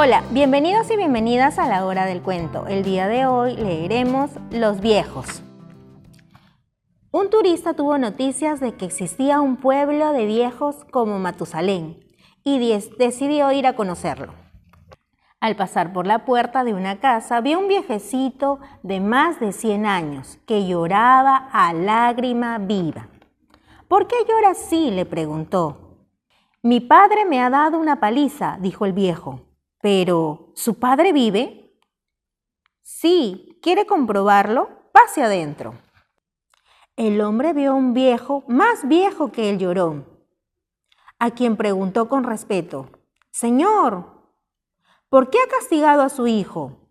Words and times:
Hola, 0.00 0.22
bienvenidos 0.30 0.88
y 0.92 0.96
bienvenidas 0.96 1.58
a 1.58 1.66
la 1.66 1.84
hora 1.84 2.06
del 2.06 2.22
cuento. 2.22 2.68
El 2.68 2.84
día 2.84 3.08
de 3.08 3.26
hoy 3.26 3.56
leeremos 3.56 4.30
Los 4.52 4.80
viejos. 4.80 5.42
Un 7.10 7.30
turista 7.30 7.74
tuvo 7.74 7.98
noticias 7.98 8.60
de 8.60 8.76
que 8.76 8.84
existía 8.84 9.40
un 9.40 9.56
pueblo 9.56 10.12
de 10.12 10.24
viejos 10.24 10.76
como 10.92 11.18
Matusalén 11.18 11.98
y 12.44 12.60
decidió 12.96 13.50
ir 13.50 13.66
a 13.66 13.74
conocerlo. 13.74 14.34
Al 15.40 15.56
pasar 15.56 15.92
por 15.92 16.06
la 16.06 16.24
puerta 16.24 16.62
de 16.62 16.74
una 16.74 17.00
casa, 17.00 17.40
vio 17.40 17.58
un 17.58 17.66
viejecito 17.66 18.60
de 18.84 19.00
más 19.00 19.40
de 19.40 19.50
100 19.50 19.84
años 19.84 20.38
que 20.46 20.64
lloraba 20.64 21.48
a 21.50 21.72
lágrima 21.72 22.58
viva. 22.58 23.08
¿Por 23.88 24.06
qué 24.06 24.14
llora 24.28 24.50
así? 24.50 24.92
le 24.92 25.06
preguntó. 25.06 25.96
Mi 26.62 26.78
padre 26.78 27.24
me 27.24 27.42
ha 27.42 27.50
dado 27.50 27.80
una 27.80 27.98
paliza, 27.98 28.58
dijo 28.60 28.86
el 28.86 28.92
viejo. 28.92 29.47
Pero, 29.80 30.52
¿su 30.54 30.78
padre 30.78 31.12
vive? 31.12 31.78
Sí, 32.82 33.58
¿quiere 33.62 33.86
comprobarlo? 33.86 34.90
Pase 34.92 35.22
adentro. 35.22 35.74
El 36.96 37.20
hombre 37.20 37.52
vio 37.52 37.72
a 37.72 37.74
un 37.74 37.94
viejo 37.94 38.42
más 38.48 38.88
viejo 38.88 39.30
que 39.30 39.50
el 39.50 39.58
llorón, 39.58 40.04
a 41.20 41.30
quien 41.30 41.56
preguntó 41.56 42.08
con 42.08 42.24
respeto, 42.24 42.90
Señor, 43.30 44.32
¿por 45.08 45.30
qué 45.30 45.38
ha 45.38 45.48
castigado 45.48 46.02
a 46.02 46.08
su 46.08 46.26
hijo? 46.26 46.90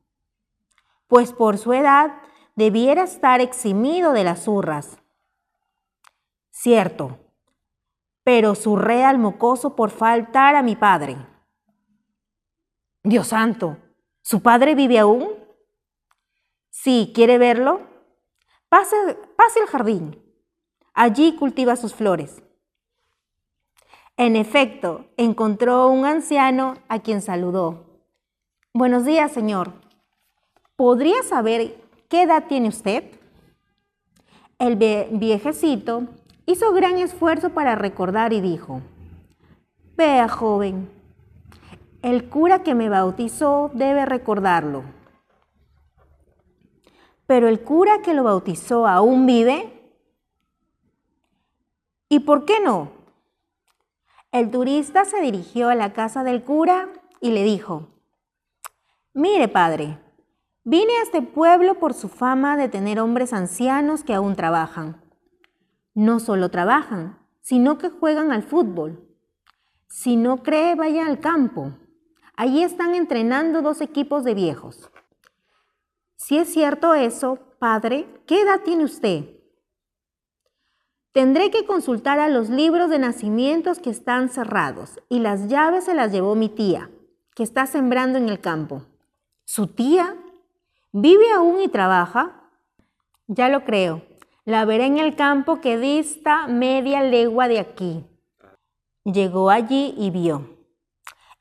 Pues 1.07 1.33
por 1.33 1.57
su 1.57 1.73
edad 1.73 2.21
debiera 2.55 3.03
estar 3.03 3.41
eximido 3.41 4.13
de 4.13 4.23
las 4.23 4.43
zurras. 4.43 4.97
Cierto, 6.51 7.19
pero 8.23 8.55
zurré 8.55 9.03
al 9.03 9.17
mocoso 9.17 9.75
por 9.75 9.89
faltar 9.89 10.55
a 10.55 10.63
mi 10.63 10.77
padre. 10.77 11.17
Dios 13.07 13.27
santo, 13.27 13.77
¿su 14.21 14.41
padre 14.41 14.75
vive 14.75 14.99
aún? 14.99 15.29
Sí, 16.69 17.13
¿quiere 17.15 17.37
verlo? 17.37 17.79
Pase, 18.67 18.97
pase 19.37 19.61
al 19.61 19.67
jardín. 19.67 20.21
Allí 20.93 21.37
cultiva 21.37 21.77
sus 21.77 21.95
flores. 21.95 22.43
En 24.17 24.35
efecto, 24.35 25.05
encontró 25.15 25.87
un 25.87 26.05
anciano 26.05 26.73
a 26.89 26.99
quien 26.99 27.21
saludó. 27.21 28.01
Buenos 28.73 29.05
días, 29.05 29.31
señor. 29.31 29.71
¿Podría 30.75 31.23
saber 31.23 31.77
qué 32.09 32.23
edad 32.23 32.47
tiene 32.49 32.67
usted? 32.67 33.05
El 34.59 34.75
viejecito 35.11 36.09
hizo 36.45 36.73
gran 36.73 36.97
esfuerzo 36.97 37.51
para 37.51 37.75
recordar 37.75 38.33
y 38.33 38.41
dijo, 38.41 38.81
Vea, 39.95 40.27
joven, 40.27 40.96
el 42.11 42.29
cura 42.29 42.63
que 42.63 42.73
me 42.73 42.87
bautizó 42.87 43.69
debe 43.73 44.05
recordarlo. 44.05 44.85
Pero 47.25 47.49
el 47.49 47.61
cura 47.65 48.01
que 48.01 48.13
lo 48.13 48.23
bautizó 48.23 48.87
aún 48.87 49.25
vive. 49.25 49.91
¿Y 52.07 52.21
por 52.21 52.45
qué 52.45 52.61
no? 52.61 52.91
El 54.31 54.49
turista 54.51 55.03
se 55.03 55.19
dirigió 55.19 55.67
a 55.67 55.75
la 55.75 55.91
casa 55.91 56.23
del 56.23 56.45
cura 56.45 56.87
y 57.19 57.31
le 57.31 57.43
dijo, 57.43 57.89
Mire, 59.13 59.49
padre, 59.49 59.99
vine 60.63 60.93
a 60.99 61.03
este 61.03 61.21
pueblo 61.21 61.77
por 61.77 61.93
su 61.93 62.07
fama 62.07 62.55
de 62.55 62.69
tener 62.69 63.01
hombres 63.01 63.33
ancianos 63.33 64.05
que 64.05 64.13
aún 64.13 64.37
trabajan. 64.37 65.03
No 65.93 66.21
solo 66.21 66.51
trabajan, 66.51 67.19
sino 67.41 67.77
que 67.77 67.89
juegan 67.89 68.31
al 68.31 68.43
fútbol. 68.43 69.05
Si 69.89 70.15
no 70.15 70.41
cree, 70.41 70.75
vaya 70.75 71.05
al 71.05 71.19
campo. 71.19 71.73
Allí 72.39 72.61
están 72.61 72.93
entrenando 72.93 73.63
dos 73.63 73.81
equipos 73.81 74.23
de 74.23 74.35
viejos. 74.35 74.91
Si 76.17 76.37
es 76.37 76.53
cierto 76.53 76.93
eso, 76.93 77.39
padre, 77.57 78.05
¿qué 78.27 78.43
edad 78.43 78.61
tiene 78.63 78.83
usted? 78.83 79.25
Tendré 81.13 81.49
que 81.49 81.65
consultar 81.65 82.19
a 82.19 82.29
los 82.29 82.49
libros 82.49 82.91
de 82.91 82.99
nacimientos 82.99 83.79
que 83.79 83.89
están 83.89 84.29
cerrados 84.29 84.99
y 85.09 85.17
las 85.17 85.47
llaves 85.47 85.85
se 85.85 85.95
las 85.95 86.11
llevó 86.11 86.35
mi 86.35 86.47
tía, 86.47 86.91
que 87.33 87.41
está 87.41 87.65
sembrando 87.65 88.19
en 88.19 88.29
el 88.29 88.39
campo. 88.39 88.83
¿Su 89.43 89.65
tía? 89.65 90.15
¿Vive 90.91 91.31
aún 91.31 91.59
y 91.63 91.69
trabaja? 91.69 92.51
Ya 93.25 93.49
lo 93.49 93.63
creo. 93.63 94.03
La 94.45 94.63
veré 94.65 94.85
en 94.85 94.99
el 94.99 95.15
campo 95.15 95.59
que 95.59 95.79
dista 95.79 96.45
media 96.45 97.01
legua 97.01 97.47
de 97.47 97.59
aquí. 97.59 98.05
Llegó 99.05 99.49
allí 99.49 99.95
y 99.97 100.11
vio 100.11 100.56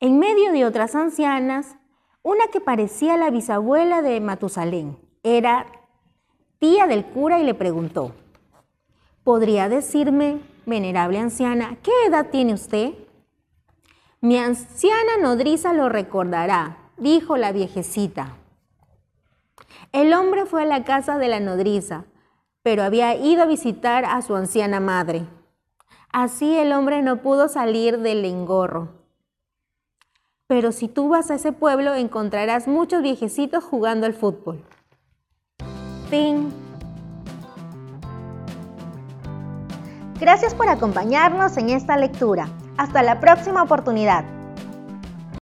en 0.00 0.18
medio 0.18 0.52
de 0.52 0.66
otras 0.66 0.94
ancianas, 0.94 1.76
una 2.22 2.48
que 2.48 2.60
parecía 2.60 3.16
la 3.16 3.30
bisabuela 3.30 4.02
de 4.02 4.20
Matusalén. 4.20 4.98
Era 5.22 5.66
tía 6.58 6.86
del 6.86 7.06
cura 7.06 7.38
y 7.38 7.44
le 7.44 7.54
preguntó, 7.54 8.12
¿podría 9.24 9.68
decirme, 9.68 10.40
venerable 10.66 11.18
anciana, 11.18 11.78
qué 11.82 11.92
edad 12.06 12.26
tiene 12.30 12.52
usted? 12.52 12.92
Mi 14.20 14.38
anciana 14.38 15.16
nodriza 15.20 15.72
lo 15.72 15.88
recordará, 15.88 16.76
dijo 16.98 17.36
la 17.36 17.52
viejecita. 17.52 18.36
El 19.92 20.12
hombre 20.12 20.44
fue 20.44 20.62
a 20.62 20.66
la 20.66 20.84
casa 20.84 21.16
de 21.18 21.28
la 21.28 21.40
nodriza, 21.40 22.04
pero 22.62 22.82
había 22.82 23.14
ido 23.14 23.42
a 23.42 23.46
visitar 23.46 24.04
a 24.04 24.20
su 24.20 24.34
anciana 24.34 24.80
madre. 24.80 25.26
Así 26.10 26.56
el 26.56 26.72
hombre 26.72 27.00
no 27.02 27.22
pudo 27.22 27.48
salir 27.48 28.00
del 28.00 28.24
engorro 28.24 29.05
pero 30.46 30.72
si 30.72 30.88
tú 30.88 31.08
vas 31.08 31.30
a 31.30 31.34
ese 31.34 31.52
pueblo 31.52 31.94
encontrarás 31.94 32.68
muchos 32.68 33.02
viejecitos 33.02 33.64
jugando 33.64 34.06
al 34.06 34.14
fútbol. 34.14 34.62
Fin. 36.08 36.52
Gracias 40.20 40.54
por 40.54 40.68
acompañarnos 40.68 41.56
en 41.56 41.70
esta 41.70 41.96
lectura. 41.96 42.48
Hasta 42.78 43.02
la 43.02 43.20
próxima 43.20 43.62
oportunidad. 43.62 44.35